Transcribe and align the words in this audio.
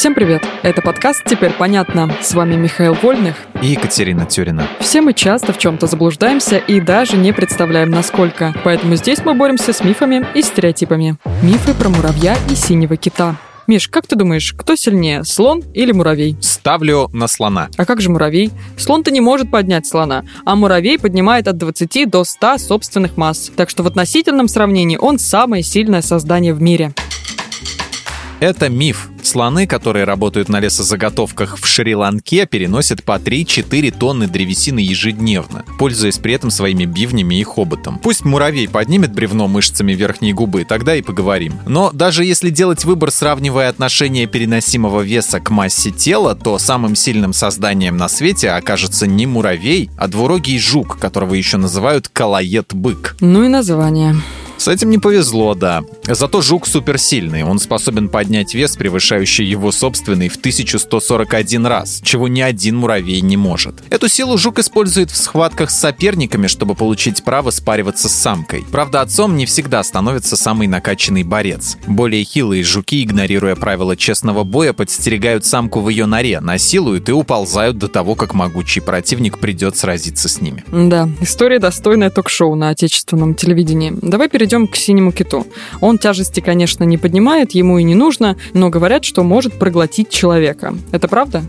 Всем 0.00 0.14
привет! 0.14 0.42
Это 0.62 0.80
подкаст 0.80 1.24
«Теперь 1.26 1.52
понятно». 1.52 2.10
С 2.22 2.32
вами 2.32 2.56
Михаил 2.56 2.94
Вольных 2.94 3.36
и 3.60 3.66
Екатерина 3.66 4.24
Тюрина. 4.24 4.66
Все 4.80 5.02
мы 5.02 5.12
часто 5.12 5.52
в 5.52 5.58
чем-то 5.58 5.86
заблуждаемся 5.86 6.56
и 6.56 6.80
даже 6.80 7.18
не 7.18 7.34
представляем, 7.34 7.90
насколько. 7.90 8.54
Поэтому 8.64 8.96
здесь 8.96 9.22
мы 9.22 9.34
боремся 9.34 9.74
с 9.74 9.84
мифами 9.84 10.26
и 10.34 10.40
стереотипами. 10.40 11.18
Мифы 11.42 11.74
про 11.74 11.90
муравья 11.90 12.34
и 12.48 12.54
синего 12.54 12.96
кита. 12.96 13.36
Миш, 13.66 13.88
как 13.88 14.06
ты 14.06 14.16
думаешь, 14.16 14.54
кто 14.56 14.74
сильнее, 14.74 15.22
слон 15.22 15.62
или 15.74 15.92
муравей? 15.92 16.34
Ставлю 16.40 17.10
на 17.12 17.28
слона. 17.28 17.68
А 17.76 17.84
как 17.84 18.00
же 18.00 18.08
муравей? 18.08 18.52
Слон-то 18.78 19.10
не 19.10 19.20
может 19.20 19.50
поднять 19.50 19.86
слона, 19.86 20.24
а 20.46 20.56
муравей 20.56 20.98
поднимает 20.98 21.46
от 21.46 21.58
20 21.58 22.08
до 22.08 22.24
100 22.24 22.56
собственных 22.56 23.18
масс. 23.18 23.52
Так 23.54 23.68
что 23.68 23.82
в 23.82 23.86
относительном 23.86 24.48
сравнении 24.48 24.96
он 24.96 25.18
самое 25.18 25.62
сильное 25.62 26.00
создание 26.00 26.54
в 26.54 26.62
мире. 26.62 26.94
Это 28.40 28.70
миф. 28.70 29.10
Слоны, 29.22 29.66
которые 29.66 30.06
работают 30.06 30.48
на 30.48 30.60
лесозаготовках 30.60 31.58
в 31.58 31.66
Шри-Ланке, 31.66 32.46
переносят 32.46 33.04
по 33.04 33.18
3-4 33.18 33.94
тонны 33.96 34.28
древесины 34.28 34.78
ежедневно, 34.78 35.64
пользуясь 35.78 36.16
при 36.16 36.32
этом 36.32 36.50
своими 36.50 36.86
бивнями 36.86 37.38
и 37.38 37.44
хоботом. 37.44 37.98
Пусть 37.98 38.24
муравей 38.24 38.66
поднимет 38.66 39.12
бревно 39.12 39.46
мышцами 39.46 39.92
верхней 39.92 40.32
губы, 40.32 40.64
тогда 40.64 40.96
и 40.96 41.02
поговорим. 41.02 41.60
Но 41.66 41.90
даже 41.92 42.24
если 42.24 42.48
делать 42.48 42.86
выбор, 42.86 43.10
сравнивая 43.10 43.68
отношение 43.68 44.26
переносимого 44.26 45.02
веса 45.02 45.38
к 45.38 45.50
массе 45.50 45.90
тела, 45.90 46.34
то 46.34 46.58
самым 46.58 46.96
сильным 46.96 47.34
созданием 47.34 47.98
на 47.98 48.08
свете 48.08 48.52
окажется 48.52 49.06
не 49.06 49.26
муравей, 49.26 49.90
а 49.98 50.08
двурогий 50.08 50.58
жук, 50.58 50.98
которого 50.98 51.34
еще 51.34 51.58
называют 51.58 52.08
калаед-бык. 52.08 53.16
Ну 53.20 53.44
и 53.44 53.48
название. 53.48 54.16
С 54.60 54.68
этим 54.68 54.90
не 54.90 54.98
повезло, 54.98 55.54
да. 55.54 55.84
Зато 56.06 56.42
жук 56.42 56.66
суперсильный. 56.66 57.44
Он 57.44 57.58
способен 57.58 58.10
поднять 58.10 58.52
вес, 58.52 58.76
превышающий 58.76 59.46
его 59.46 59.72
собственный 59.72 60.28
в 60.28 60.36
1141 60.36 61.64
раз, 61.64 62.02
чего 62.04 62.28
ни 62.28 62.42
один 62.42 62.76
муравей 62.76 63.22
не 63.22 63.38
может. 63.38 63.76
Эту 63.88 64.08
силу 64.08 64.36
жук 64.36 64.58
использует 64.58 65.10
в 65.10 65.16
схватках 65.16 65.70
с 65.70 65.80
соперниками, 65.80 66.46
чтобы 66.46 66.74
получить 66.74 67.24
право 67.24 67.50
спариваться 67.50 68.10
с 68.10 68.12
самкой. 68.12 68.66
Правда, 68.70 69.00
отцом 69.00 69.34
не 69.34 69.46
всегда 69.46 69.82
становится 69.82 70.36
самый 70.36 70.66
накачанный 70.66 71.22
борец. 71.22 71.78
Более 71.86 72.22
хилые 72.22 72.62
жуки, 72.62 73.02
игнорируя 73.02 73.56
правила 73.56 73.96
честного 73.96 74.44
боя, 74.44 74.74
подстерегают 74.74 75.46
самку 75.46 75.80
в 75.80 75.88
ее 75.88 76.04
норе, 76.04 76.38
насилуют 76.40 77.08
и 77.08 77.12
уползают 77.12 77.78
до 77.78 77.88
того, 77.88 78.14
как 78.14 78.34
могучий 78.34 78.80
противник 78.80 79.38
придет 79.38 79.78
сразиться 79.78 80.28
с 80.28 80.42
ними. 80.42 80.62
Да, 80.70 81.08
история 81.22 81.60
достойная 81.60 82.10
ток-шоу 82.10 82.56
на 82.56 82.68
отечественном 82.68 83.34
телевидении. 83.34 83.94
Давай 84.02 84.28
перейдем 84.28 84.49
перейдем 84.50 84.66
к 84.66 84.74
синему 84.74 85.12
киту. 85.12 85.46
Он 85.80 85.96
тяжести, 85.96 86.40
конечно, 86.40 86.82
не 86.82 86.98
поднимает, 86.98 87.52
ему 87.52 87.78
и 87.78 87.84
не 87.84 87.94
нужно, 87.94 88.36
но 88.52 88.68
говорят, 88.68 89.04
что 89.04 89.22
может 89.22 89.58
проглотить 89.60 90.10
человека. 90.10 90.74
Это 90.90 91.06
правда? 91.06 91.44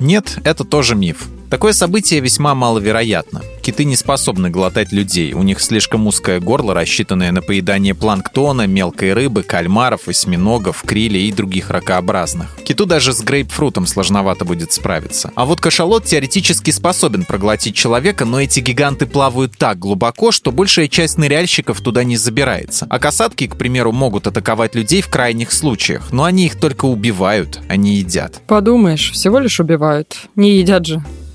Нет, 0.00 0.38
это 0.44 0.64
тоже 0.64 0.96
миф. 0.96 1.28
Такое 1.50 1.72
событие 1.72 2.20
весьма 2.20 2.54
маловероятно. 2.54 3.42
Киты 3.62 3.84
не 3.84 3.96
способны 3.96 4.50
глотать 4.50 4.92
людей, 4.92 5.32
у 5.32 5.42
них 5.42 5.60
слишком 5.60 6.06
узкое 6.06 6.40
горло, 6.40 6.74
рассчитанное 6.74 7.32
на 7.32 7.42
поедание 7.42 7.94
планктона, 7.94 8.66
мелкой 8.66 9.12
рыбы, 9.12 9.42
кальмаров, 9.42 10.08
осьминогов, 10.08 10.82
крилей 10.86 11.28
и 11.28 11.32
других 11.32 11.70
ракообразных. 11.70 12.56
Киту 12.64 12.86
даже 12.86 13.12
с 13.12 13.20
грейпфрутом 13.22 13.86
сложновато 13.86 14.44
будет 14.44 14.72
справиться. 14.72 15.32
А 15.34 15.46
вот 15.46 15.60
кашалот 15.60 16.04
теоретически 16.04 16.70
способен 16.70 17.24
проглотить 17.24 17.74
человека, 17.74 18.24
но 18.24 18.40
эти 18.40 18.60
гиганты 18.60 19.06
плавают 19.06 19.56
так 19.56 19.78
глубоко, 19.78 20.32
что 20.32 20.52
большая 20.52 20.88
часть 20.88 21.18
ныряльщиков 21.18 21.80
туда 21.80 22.04
не 22.04 22.16
забирается. 22.16 22.86
А 22.90 22.98
касатки, 22.98 23.46
к 23.46 23.56
примеру, 23.56 23.92
могут 23.92 24.26
атаковать 24.26 24.74
людей 24.74 25.00
в 25.00 25.08
крайних 25.08 25.52
случаях, 25.52 26.12
но 26.12 26.24
они 26.24 26.46
их 26.46 26.56
только 26.56 26.86
убивают, 26.86 27.60
а 27.68 27.76
не 27.76 27.96
едят. 27.96 28.40
Подумаешь, 28.46 29.12
всего 29.12 29.38
лишь 29.38 29.60
убивают. 29.60 30.16
Не 30.34 30.58
едят 30.58 30.86
же. 30.86 31.02